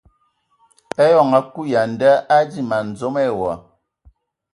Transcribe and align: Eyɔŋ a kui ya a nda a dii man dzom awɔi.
Eyɔŋ 1.05 1.29
a 1.39 1.41
kui 1.53 1.69
ya 1.71 1.81
a 1.85 1.89
nda 1.91 2.11
a 2.35 2.37
dii 2.49 2.65
man 2.69 2.85
dzom 2.95 3.15
awɔi. 3.25 3.51